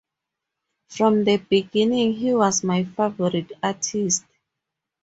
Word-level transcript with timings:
From 0.87 1.25
the 1.25 1.37
beginning 1.37 2.13
he 2.13 2.33
was 2.33 2.63
my 2.63 2.85
favorite 2.85 3.51
artist. 3.61 4.23